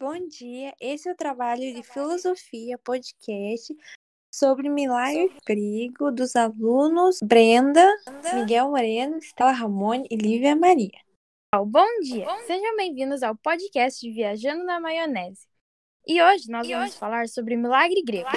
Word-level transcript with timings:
Bom 0.00 0.28
dia, 0.28 0.72
esse 0.80 1.08
é 1.08 1.12
o 1.12 1.16
trabalho 1.16 1.74
de 1.74 1.82
filosofia 1.82 2.78
podcast 2.78 3.76
sobre 4.32 4.68
milagre 4.68 5.28
grego 5.44 6.12
dos 6.12 6.36
alunos 6.36 7.18
Brenda, 7.20 7.84
Miguel 8.32 8.70
Moreno, 8.70 9.18
Stella 9.18 9.50
Ramone 9.50 10.06
e 10.08 10.14
Lívia 10.14 10.54
Maria. 10.54 11.00
Bom 11.52 12.00
dia, 12.00 12.28
sejam 12.46 12.76
bem-vindos 12.76 13.24
ao 13.24 13.34
podcast 13.34 14.00
de 14.00 14.14
Viajando 14.14 14.62
na 14.62 14.78
Maionese. 14.78 15.48
E 16.06 16.22
hoje 16.22 16.48
nós 16.48 16.68
vamos 16.68 16.94
falar 16.94 17.26
sobre 17.26 17.56
o 17.56 17.58
milagre 17.58 18.00
grego. 18.04 18.28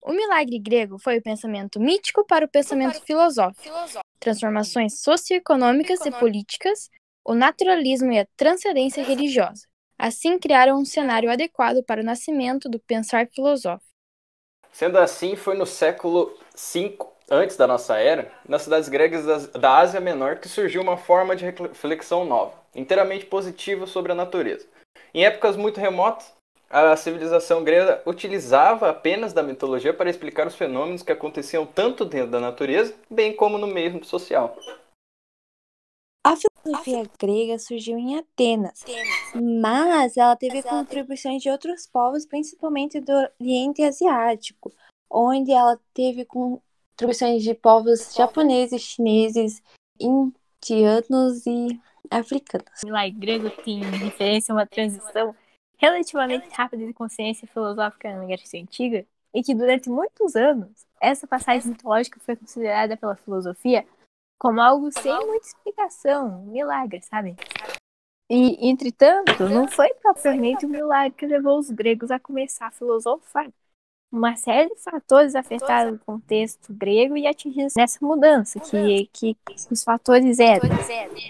O 0.00 0.10
milagre 0.10 0.58
grego 0.58 0.98
foi 0.98 1.18
o 1.18 1.22
pensamento 1.22 1.78
mítico 1.78 2.24
para 2.26 2.46
o 2.46 2.50
pensamento 2.50 2.98
filosófico, 3.02 3.76
transformações 4.18 5.02
socioeconômicas 5.02 6.00
e 6.06 6.10
políticas, 6.12 6.88
o 7.22 7.34
naturalismo 7.34 8.10
e 8.10 8.20
a 8.20 8.26
transcendência 8.38 9.04
religiosa. 9.04 9.66
Assim, 9.98 10.38
criaram 10.38 10.78
um 10.78 10.84
cenário 10.84 11.30
adequado 11.30 11.82
para 11.82 12.00
o 12.00 12.04
nascimento 12.04 12.68
do 12.68 12.78
pensar 12.78 13.28
filosófico. 13.28 13.84
Sendo 14.72 14.98
assim, 14.98 15.36
foi 15.36 15.56
no 15.56 15.64
século 15.64 16.36
V 16.56 16.98
antes 17.30 17.56
da 17.56 17.66
nossa 17.66 17.96
era, 17.96 18.30
nas 18.48 18.62
cidades 18.62 18.88
gregas 18.88 19.46
da 19.48 19.78
Ásia 19.78 20.00
Menor, 20.00 20.36
que 20.36 20.48
surgiu 20.48 20.82
uma 20.82 20.96
forma 20.96 21.34
de 21.34 21.44
reflexão 21.44 22.24
nova, 22.24 22.52
inteiramente 22.74 23.26
positiva 23.26 23.86
sobre 23.86 24.12
a 24.12 24.14
natureza. 24.14 24.66
Em 25.14 25.24
épocas 25.24 25.56
muito 25.56 25.80
remotas, 25.80 26.32
a 26.68 26.96
civilização 26.96 27.62
grega 27.62 28.02
utilizava 28.04 28.90
apenas 28.90 29.32
da 29.32 29.42
mitologia 29.42 29.94
para 29.94 30.10
explicar 30.10 30.46
os 30.46 30.56
fenômenos 30.56 31.02
que 31.02 31.12
aconteciam 31.12 31.64
tanto 31.64 32.04
dentro 32.04 32.32
da 32.32 32.40
natureza, 32.40 32.92
bem 33.08 33.32
como 33.32 33.58
no 33.58 33.66
meio 33.68 34.04
social. 34.04 34.56
A 36.24 36.34
filosofia 36.36 37.02
grega 37.20 37.58
surgiu 37.58 37.98
em 37.98 38.16
Atenas, 38.16 38.82
mas 39.34 40.16
ela 40.16 40.34
teve 40.34 40.62
contribuições 40.62 41.42
de 41.42 41.50
outros 41.50 41.86
povos, 41.86 42.24
principalmente 42.24 42.98
do 42.98 43.12
Oriente 43.38 43.82
Asiático, 43.82 44.72
onde 45.10 45.52
ela 45.52 45.78
teve 45.92 46.24
contribuições 46.24 47.42
de 47.42 47.52
povos 47.52 48.14
japoneses, 48.14 48.80
chineses, 48.80 49.62
indianos 50.00 51.46
e 51.46 51.78
africanos. 52.10 52.82
O 52.82 52.86
milagre 52.86 53.18
grego 53.18 53.50
tem 53.62 53.82
referência 53.82 54.50
a 54.50 54.56
uma 54.56 54.66
transição 54.66 55.36
relativamente 55.76 56.48
rápida 56.54 56.86
de 56.86 56.94
consciência 56.94 57.46
filosófica 57.46 58.16
na 58.16 58.24
Grécia 58.24 58.58
Antiga, 58.58 59.04
e 59.34 59.42
que 59.42 59.54
durante 59.54 59.90
muitos 59.90 60.34
anos 60.34 60.86
essa 60.98 61.26
passagem 61.26 61.72
mitológica 61.72 62.18
foi 62.20 62.34
considerada 62.34 62.96
pela 62.96 63.14
filosofia 63.14 63.84
como 64.38 64.60
algo 64.60 64.90
sem 64.92 65.12
muita 65.26 65.46
explicação, 65.46 66.42
um 66.42 66.52
milagre, 66.52 67.00
sabe? 67.02 67.36
E, 68.30 68.68
entretanto, 68.68 69.48
não 69.48 69.68
foi 69.68 69.92
propriamente 69.94 70.64
um 70.64 70.70
milagre 70.70 71.12
que 71.16 71.26
levou 71.26 71.58
os 71.58 71.70
gregos 71.70 72.10
a 72.10 72.18
começar 72.18 72.66
a 72.66 72.70
filosofar. 72.70 73.48
Uma 74.10 74.36
série 74.36 74.72
de 74.72 74.80
fatores 74.80 75.34
afetaram 75.34 75.94
o 75.94 75.98
contexto 75.98 76.72
grego 76.72 77.16
e 77.16 77.26
atingiram 77.26 77.68
nessa 77.76 77.98
mudança, 78.00 78.60
que, 78.60 79.08
que 79.12 79.36
os 79.70 79.82
fatores 79.82 80.38
eram 80.38 80.68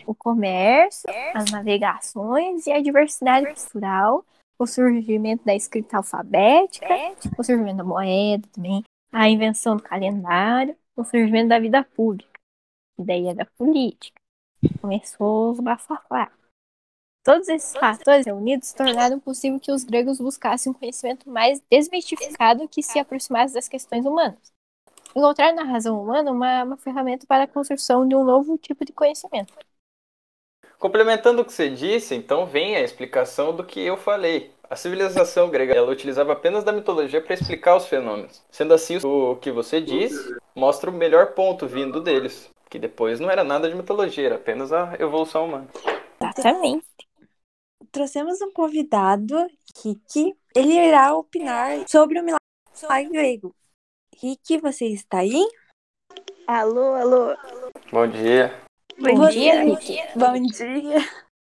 o 0.07 0.15
comércio, 0.15 1.09
as 1.35 1.51
navegações 1.51 2.67
e 2.67 2.73
a 2.73 2.83
diversidade 2.83 3.55
cultural, 3.55 4.25
o 4.59 4.67
surgimento 4.67 5.45
da 5.45 5.55
escrita 5.55 5.97
alfabética, 5.97 6.87
o 7.39 7.43
surgimento 7.43 7.79
da 7.79 7.85
moeda 7.85 8.47
também, 8.53 8.85
a 9.11 9.29
invenção 9.31 9.77
do 9.77 9.83
calendário, 9.83 10.77
o 10.95 11.05
surgimento 11.05 11.49
da 11.49 11.59
vida 11.59 11.83
pública 11.83 12.34
ideia 12.99 13.35
da 13.35 13.45
política. 13.45 14.21
Começou 14.81 15.51
os 15.53 15.61
bafafá. 15.61 16.33
Todos 17.25 17.49
esses 17.49 17.75
fatores 17.75 18.27
reunidos 18.27 18.73
tornaram 18.73 19.19
possível 19.19 19.59
que 19.59 19.73
os 19.73 19.83
gregos 19.83 20.19
buscassem 20.19 20.71
um 20.71 20.75
conhecimento 20.75 21.29
mais 21.29 21.61
desmistificado 21.71 22.69
que 22.69 22.83
se 22.83 22.99
aproximasse 22.99 23.55
das 23.55 23.69
questões 23.69 24.05
humanas. 24.05 24.53
Encontrar 25.17 25.53
na 25.55 25.65
razão 25.65 26.03
humana 26.03 26.31
uma, 26.31 26.65
uma 26.65 26.77
ferramenta 26.77 27.27
para 27.27 27.45
a 27.45 27.49
construção 27.49 28.07
de 28.07 28.15
um 28.15 28.25
novo 28.25 28.59
tipo 28.59 28.85
de 28.85 28.93
conhecimento. 28.93 29.55
Complementando 30.79 31.41
o 31.41 31.45
que 31.45 31.53
você 31.53 31.71
disse, 31.71 32.15
então 32.15 32.45
vem 32.45 32.77
a 32.77 32.83
explicação 32.83 33.57
do 33.57 33.65
que 33.65 33.81
eu 33.81 33.97
falei. 33.97 34.53
A 34.69 34.77
civilização 34.77 35.49
grega 35.49 35.73
ela 35.73 35.91
utilizava 35.91 36.33
apenas 36.33 36.65
da 36.65 36.73
mitologia 36.73 37.23
para 37.23 37.35
explicar 37.35 37.77
os 37.77 37.87
fenômenos. 37.87 38.43
Sendo 38.51 38.75
assim, 38.75 38.99
o 39.03 39.37
que 39.37 39.51
você 39.51 39.81
disse 39.81 40.37
mostra 40.55 40.91
o 40.91 40.93
melhor 40.93 41.29
ponto 41.29 41.67
vindo 41.67 42.03
deles 42.03 42.53
que 42.75 42.79
depois 42.81 43.21
não 43.21 43.31
era 43.31 43.45
nada 43.45 43.69
de 43.69 43.77
mitologia, 43.77 44.27
era 44.27 44.35
apenas 44.35 44.73
a 44.73 44.95
evolução 44.99 45.45
humana. 45.45 45.69
Exatamente. 46.21 46.85
Trouxemos 47.93 48.43
um 48.43 48.51
convidado, 48.51 49.37
Rick. 49.81 50.37
Ele 50.57 50.73
irá 50.73 51.15
opinar 51.15 51.89
sobre 51.89 52.19
o 52.19 52.25
milagre 52.25 53.11
grego. 53.11 53.55
Rick, 54.21 54.59
você 54.59 54.87
está 54.87 55.19
aí? 55.19 55.41
Alô, 56.49 56.95
alô. 56.95 57.37
Bom 57.93 58.09
dia. 58.09 58.61
Bom, 58.99 59.15
Bom 59.15 59.29
dia, 59.29 59.63
Rick. 59.63 59.97
Bom 60.19 60.43
dia. 60.43 60.99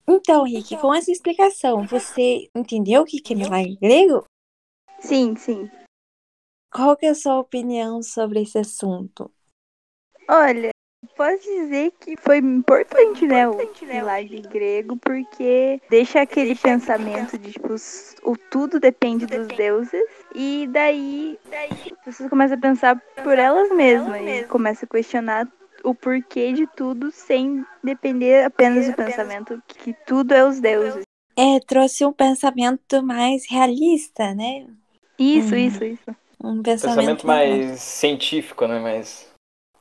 Então, 0.08 0.44
Rick, 0.44 0.78
com 0.78 0.94
essa 0.94 1.12
explicação, 1.12 1.84
você 1.88 2.48
entendeu 2.56 3.02
o 3.02 3.06
que 3.06 3.24
é 3.34 3.36
milagre 3.36 3.76
grego? 3.82 4.24
Sim, 5.00 5.36
sim. 5.36 5.68
Qual 6.72 6.96
que 6.96 7.08
é 7.08 7.10
a 7.10 7.16
sua 7.16 7.40
opinião 7.40 8.04
sobre 8.04 8.44
esse 8.44 8.60
assunto? 8.60 9.32
Olha, 10.30 10.73
Posso 11.16 11.42
dizer 11.44 11.92
que 12.00 12.16
foi 12.18 12.38
importante, 12.38 13.28
né, 13.28 13.48
o 13.48 13.58
milagre 13.82 14.42
grego, 14.42 14.98
porque 14.98 15.82
deixa 15.90 16.22
aquele 16.22 16.56
pensamento 16.56 17.38
de, 17.38 17.52
tipo, 17.52 17.76
o 18.24 18.38
tudo 18.38 18.80
depende 18.80 19.26
dos 19.26 19.48
deuses, 19.48 20.04
e 20.34 20.68
daí, 20.72 21.38
daí 21.50 21.94
você 22.06 22.30
começa 22.30 22.56
a 22.56 22.58
pensar 22.58 23.02
por 23.24 23.38
elas 23.38 23.70
mesmas, 23.70 24.22
e 24.22 24.44
começa 24.46 24.86
a 24.86 24.88
questionar 24.88 25.48
o 25.84 25.94
porquê 25.94 26.54
de 26.54 26.66
tudo 26.66 27.12
sem 27.12 27.66
depender 27.84 28.46
apenas 28.46 28.88
do 28.88 28.94
pensamento 28.94 29.62
que 29.68 29.94
tudo 30.06 30.34
é 30.34 30.46
os 30.46 30.60
deuses. 30.60 31.04
É, 31.36 31.60
trouxe 31.60 32.06
um 32.06 32.14
pensamento 32.14 33.04
mais 33.04 33.50
realista, 33.50 34.34
né? 34.34 34.68
Isso, 35.20 35.54
hum. 35.54 35.58
isso, 35.58 35.84
isso. 35.84 36.16
Um 36.42 36.62
pensamento, 36.62 36.96
pensamento 36.96 37.28
mais 37.28 37.82
científico, 37.82 38.68
né? 38.68 38.80
Mais 38.80 39.33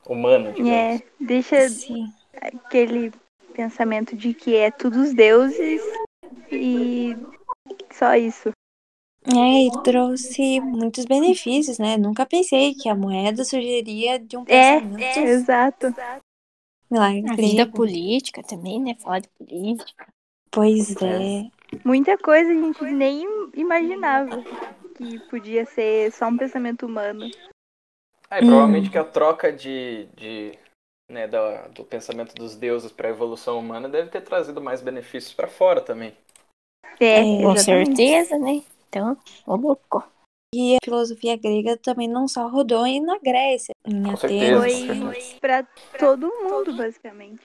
humano, 0.06 0.52
digamos. 0.52 0.72
É, 0.72 1.02
deixa 1.20 1.68
Sim. 1.68 2.12
aquele 2.40 3.12
pensamento 3.54 4.16
de 4.16 4.34
que 4.34 4.56
é 4.56 4.70
tudo 4.70 5.02
os 5.02 5.14
deuses 5.14 5.82
e 6.50 7.16
só 7.90 8.14
isso. 8.16 8.50
É, 9.24 9.66
e 9.66 9.82
trouxe 9.84 10.60
muitos 10.60 11.04
benefícios, 11.04 11.78
né? 11.78 11.96
Nunca 11.96 12.26
pensei 12.26 12.74
que 12.74 12.88
a 12.88 12.94
moeda 12.94 13.44
surgiria 13.44 14.18
de 14.18 14.36
um 14.36 14.42
é, 14.48 14.80
pensamento. 14.80 15.00
É, 15.00 15.18
é 15.18 15.28
exato. 15.28 15.94
Milagre 16.91 17.30
a 17.30 17.34
vida 17.36 17.66
política 17.66 18.42
também, 18.42 18.80
né? 18.80 18.96
Falar 18.98 19.20
de 19.20 19.28
política. 19.28 20.06
Pois 20.50 20.94
é. 21.00 21.48
Muita 21.84 22.18
coisa 22.18 22.50
a 22.50 22.54
gente 22.54 22.84
nem 22.84 23.24
imaginava 23.54 24.42
que 24.96 25.18
podia 25.30 25.64
ser 25.64 26.12
só 26.12 26.26
um 26.26 26.36
pensamento 26.36 26.84
humano. 26.84 27.30
É, 28.32 28.38
provavelmente 28.38 28.88
hum. 28.88 28.93
que 28.93 28.98
a 28.98 29.04
troca 29.04 29.53
de, 29.53 30.06
de 30.16 30.59
né, 31.10 31.28
do, 31.28 31.38
do 31.75 31.84
pensamento 31.84 32.34
dos 32.34 32.56
deuses 32.56 32.91
para 32.91 33.09
a 33.09 33.10
evolução 33.10 33.59
humana 33.59 33.91
deve 33.91 34.09
ter 34.09 34.22
trazido 34.22 34.59
mais 34.59 34.81
benefícios 34.81 35.34
para 35.34 35.47
fora 35.47 35.82
também. 35.82 36.16
É, 36.98 37.21
é 37.21 37.42
com 37.42 37.54
certeza, 37.56 38.38
né? 38.38 38.62
Então, 38.88 39.16
ô 39.47 39.56
louco. 39.56 40.03
E 40.54 40.76
a 40.76 40.78
filosofia 40.84 41.37
grega 41.37 41.76
também 41.76 42.09
não 42.09 42.26
só 42.26 42.47
rodou 42.48 42.87
na 43.03 43.19
Grécia, 43.19 43.75
em 43.87 44.03
com 44.03 44.10
Atenas. 44.10 44.75
Foi 44.81 45.38
para 45.41 45.62
todo 45.98 46.26
mundo, 46.28 46.75
basicamente. 46.75 47.42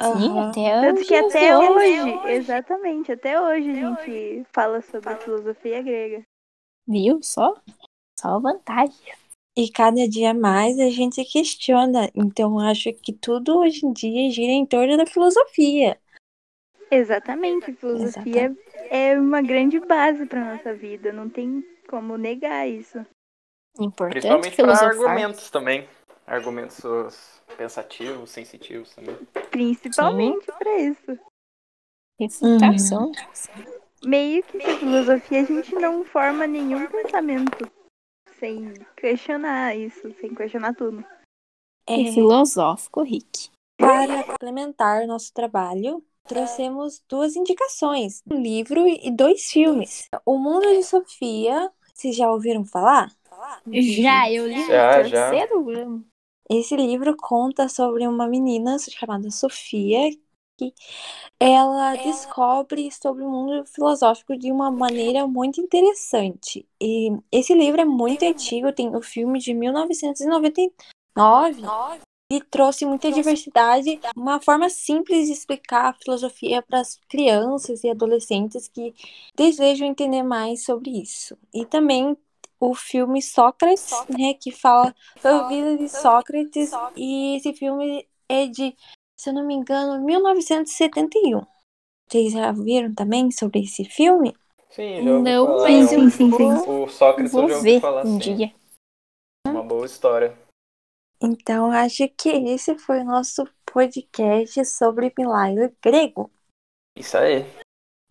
Sim, 0.00 0.28
uhum. 0.28 0.48
até 0.48 0.80
Tanto 0.80 1.04
que 1.04 1.14
até 1.14 1.58
hoje, 1.58 2.00
hoje, 2.00 2.30
exatamente, 2.30 3.10
até 3.12 3.40
hoje 3.40 3.70
até 3.70 3.80
a 3.80 3.88
gente 3.88 4.10
hoje. 4.10 4.46
fala 4.52 4.80
sobre 4.82 5.08
a 5.08 5.16
filosofia 5.16 5.82
grega. 5.82 6.22
Viu? 6.86 7.20
Só, 7.22 7.54
só 8.18 8.38
vantagem. 8.38 8.94
E 9.58 9.68
cada 9.72 10.08
dia 10.08 10.32
mais 10.32 10.78
a 10.78 10.88
gente 10.88 11.16
se 11.16 11.24
questiona. 11.24 12.08
Então, 12.14 12.60
acho 12.60 12.92
que 12.92 13.12
tudo 13.12 13.58
hoje 13.58 13.84
em 13.84 13.92
dia 13.92 14.30
gira 14.30 14.52
em 14.52 14.64
torno 14.64 14.96
da 14.96 15.04
filosofia. 15.04 15.98
Exatamente. 16.88 17.72
Filosofia 17.72 18.44
Exatamente. 18.44 18.88
é 18.88 19.18
uma 19.18 19.42
grande 19.42 19.80
base 19.80 20.26
para 20.26 20.54
nossa 20.54 20.72
vida. 20.72 21.12
Não 21.12 21.28
tem 21.28 21.66
como 21.88 22.16
negar 22.16 22.68
isso. 22.68 23.04
Importante 23.80 24.20
Principalmente 24.20 24.56
para 24.56 24.86
argumentos 24.86 25.50
também. 25.50 25.88
Argumentos 26.24 27.42
pensativos, 27.56 28.30
sensitivos 28.30 28.94
também. 28.94 29.16
Principalmente 29.50 30.46
para 30.56 30.78
isso. 30.78 31.18
Uhum. 32.20 33.12
Meio 34.04 34.40
que 34.44 34.60
sem 34.60 34.78
filosofia 34.78 35.40
a 35.40 35.44
gente 35.44 35.74
não 35.74 36.04
forma 36.04 36.46
nenhum 36.46 36.86
pensamento 36.86 37.77
sem 38.38 38.72
questionar 38.96 39.76
isso, 39.76 40.12
sem 40.20 40.34
questionar 40.34 40.74
tudo. 40.74 41.04
É, 41.86 42.12
filosófico, 42.12 43.02
Rick. 43.02 43.50
Para 43.78 44.24
complementar 44.24 45.06
nosso 45.06 45.32
trabalho, 45.32 46.04
trouxemos 46.26 47.02
duas 47.08 47.36
indicações: 47.36 48.22
um 48.30 48.40
livro 48.40 48.86
e 48.86 49.10
dois 49.10 49.50
filmes. 49.50 50.08
O 50.26 50.36
Mundo 50.36 50.66
de 50.66 50.82
Sofia, 50.82 51.70
vocês 51.94 52.14
já 52.14 52.30
ouviram 52.30 52.64
falar? 52.64 53.10
Já, 53.72 54.30
eu 54.30 54.46
li 54.46 54.66
Já, 54.66 55.02
no 55.02 55.08
já. 55.08 55.30
Esse 56.50 56.74
livro 56.76 57.16
conta 57.16 57.68
sobre 57.68 58.06
uma 58.06 58.26
menina 58.26 58.78
chamada 58.78 59.30
Sofia 59.30 60.10
ela 61.38 61.94
descobre 61.96 62.90
sobre 62.90 63.24
o 63.24 63.30
mundo 63.30 63.64
filosófico 63.66 64.36
de 64.36 64.50
uma 64.50 64.70
maneira 64.70 65.26
muito 65.26 65.60
interessante. 65.60 66.66
E 66.80 67.10
esse 67.30 67.54
livro 67.54 67.80
é 67.80 67.84
muito 67.84 68.24
antigo, 68.24 68.72
tem 68.72 68.94
o 68.94 69.02
filme 69.02 69.38
de 69.38 69.54
1999 69.54 71.62
e 72.30 72.42
trouxe 72.42 72.84
muita 72.84 73.10
diversidade, 73.10 73.98
uma 74.14 74.40
forma 74.40 74.68
simples 74.68 75.26
de 75.26 75.32
explicar 75.32 75.86
a 75.86 75.94
filosofia 75.94 76.60
para 76.60 76.80
as 76.80 77.00
crianças 77.08 77.82
e 77.82 77.88
adolescentes 77.88 78.68
que 78.68 78.94
desejam 79.34 79.88
entender 79.88 80.22
mais 80.22 80.64
sobre 80.64 80.90
isso. 80.90 81.38
E 81.54 81.64
também 81.64 82.16
o 82.60 82.74
filme 82.74 83.22
Sócrates, 83.22 83.90
né, 84.10 84.34
que 84.34 84.50
fala 84.50 84.94
sobre 85.20 85.38
a 85.38 85.48
vida 85.48 85.78
de 85.78 85.88
Sócrates, 85.88 86.70
e 86.96 87.36
esse 87.36 87.54
filme 87.54 88.06
é 88.28 88.46
de, 88.46 88.76
se 89.18 89.28
eu 89.30 89.34
não 89.34 89.44
me 89.46 89.54
engano, 89.54 90.02
1971. 90.04 91.44
Vocês 92.08 92.32
já 92.32 92.52
viram 92.52 92.94
também 92.94 93.30
sobre 93.30 93.60
esse 93.60 93.84
filme? 93.84 94.34
Sim, 94.70 95.02
já 95.02 95.10
ouvi 95.12 95.22
Não, 95.30 95.46
falar. 95.46 95.62
mas 95.70 95.92
eu 95.92 96.00
um- 96.00 96.30
vou, 96.30 96.84
O 96.84 96.88
Sócrates 96.88 97.32
vou 97.32 97.48
já 97.48 97.58
ver 97.58 97.80
falar 97.80 98.06
um 98.06 98.16
assim. 98.16 98.34
dia. 98.34 98.54
Uma 99.46 99.62
boa 99.62 99.84
história. 99.86 100.36
Então, 101.20 101.70
acho 101.72 102.08
que 102.10 102.28
esse 102.28 102.78
foi 102.78 103.00
o 103.00 103.04
nosso 103.04 103.44
podcast 103.66 104.64
sobre 104.64 105.12
milagre 105.18 105.74
grego. 105.82 106.30
Isso 106.96 107.16
aí. 107.18 107.44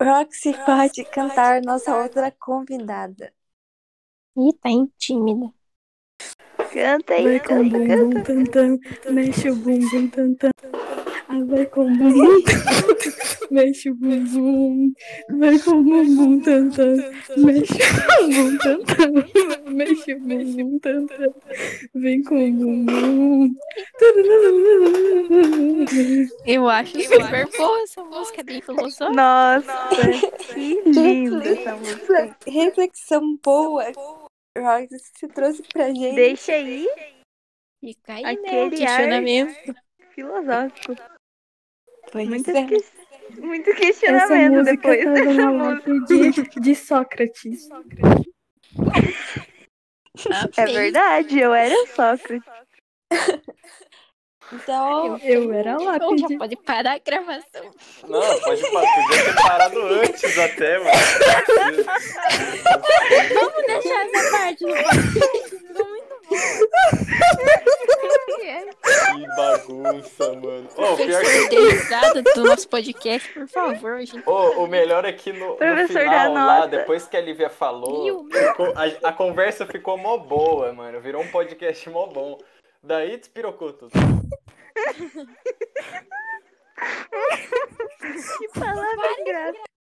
Roxy 0.00 0.52
pode 0.64 1.04
cantar 1.06 1.62
nossa 1.62 1.96
outra 1.96 2.30
convidada. 2.30 3.32
Ih, 4.36 4.52
tá 4.52 4.68
tímida. 4.98 5.52
Canta 6.72 7.14
aí, 7.14 7.24
Vai 7.24 7.40
com 7.40 7.60
o 7.62 7.70
canta, 7.70 8.50
canta. 8.52 9.10
mexe 9.10 9.50
o 9.50 9.56
bumbum. 9.56 10.10
Ah, 10.74 10.87
vai 11.46 11.66
com 11.66 11.82
o 11.82 11.96
bumbum, 11.96 12.42
mexe 13.50 13.90
o 13.90 13.94
bumbum. 13.94 14.92
Vai 15.38 15.58
com 15.58 15.70
o 15.72 15.82
bumbum 15.82 16.40
tam, 16.40 16.70
mexe 17.36 17.74
o 17.74 18.26
bumbum 18.26 18.84
tam. 18.84 19.72
Mexe 19.72 20.14
o 20.14 20.20
bumbum 20.20 20.78
tam, 20.78 21.06
vem 21.94 22.22
com 22.22 22.34
o 22.36 22.52
bumbum. 22.52 23.50
Eu 26.46 26.68
acho 26.68 27.00
super 27.00 27.48
boa 27.56 27.82
essa 27.82 28.04
música, 28.04 28.42
bem 28.42 28.60
filosófica. 28.62 29.10
Nossa, 29.10 29.88
que 30.54 30.82
linda 30.86 31.48
essa 31.48 31.76
música. 31.76 32.36
Reflexão 32.46 33.36
boa. 33.44 33.84
Roxy, 34.58 34.98
você 34.98 35.28
trouxe 35.28 35.62
pra 35.72 35.88
gente. 35.88 36.14
Deixa 36.16 36.52
aí, 36.52 36.86
Fica 37.80 38.14
aí, 38.14 38.22
né, 38.24 38.30
Aquele 38.32 38.60
ar- 38.60 38.70
questionamento. 38.70 39.74
filosófico. 40.10 40.96
Pois 42.10 42.28
Muito, 42.28 42.50
é. 42.50 42.64
que... 42.64 42.82
Muito 43.40 43.70
Essa 43.70 43.78
questionamento 43.80 44.52
música 44.52 44.76
depois 44.76 45.04
dessa 45.04 45.50
música. 45.50 46.00
de, 46.06 46.30
de 46.60 46.74
Sócrates. 46.74 47.68
É 50.56 50.66
verdade, 50.66 51.38
eu 51.38 51.52
era 51.54 51.74
Sócrates. 51.88 52.42
Então, 54.50 55.18
Eu 55.18 55.52
era 55.52 55.76
Ou 55.76 56.16
já 56.16 56.26
pode 56.38 56.56
parar 56.56 56.94
a 56.94 56.98
gravação. 56.98 57.70
Não, 58.08 58.40
pode 58.40 58.62
parar. 58.72 58.94
Podia 58.94 59.24
ter 59.24 59.34
parado 59.34 59.78
antes 59.80 60.38
até, 60.38 60.78
mano. 60.78 60.90
Vamos 63.34 63.66
deixar 63.66 64.06
essa 64.06 64.30
parte 64.30 64.64
no 64.64 64.74
podcast. 64.74 65.50
Ficou 65.50 65.86
muito 65.88 66.16
bom. 66.24 66.38
Que 69.14 69.26
bagunça, 69.36 70.32
mano. 70.32 70.66
Ô, 70.76 70.96
Tem 70.96 71.06
pior 71.08 71.22
que 71.22 71.48
que. 71.48 71.78
ser 71.78 71.94
do 72.34 72.44
nosso 72.44 72.68
podcast, 72.68 73.32
por 73.32 73.48
favor, 73.48 73.98
gente. 74.00 74.28
Ô, 74.28 74.64
o 74.64 74.66
melhor 74.66 75.04
é 75.04 75.12
que 75.12 75.32
no, 75.32 75.50
no 75.50 75.56
Professor 75.56 76.00
final, 76.02 76.32
lá, 76.32 76.66
depois 76.66 77.06
que 77.06 77.16
a 77.16 77.20
Lívia 77.20 77.48
falou, 77.50 78.26
ficou- 78.30 78.72
a, 78.76 79.08
a 79.08 79.12
conversa 79.12 79.66
ficou 79.66 79.96
mó 79.96 80.16
boa, 80.18 80.72
mano. 80.72 81.00
Virou 81.00 81.22
um 81.22 81.28
podcast 81.30 81.88
mó 81.90 82.06
bom. 82.06 82.38
Daí 82.82 83.16
despirocou 83.16 83.72
tudo. 83.72 83.90
Que 88.38 88.48
palavra 88.60 89.20
engraçada. 89.20 89.67